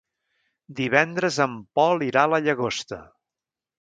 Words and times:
Divendres 0.79 1.37
en 1.47 1.53
Pol 1.81 2.07
irà 2.07 2.23
a 2.25 2.33
la 2.35 2.43
Llagosta. 2.47 3.03